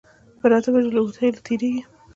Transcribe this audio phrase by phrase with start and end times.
[0.39, 1.81] پر اتو بجو له هودخېلو تېرېږي.